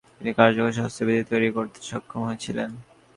[0.17, 2.69] তিনি কার্যকর স্বাস্থ্যবিধি তৈরি করতে সক্ষম হয়েছিলেন।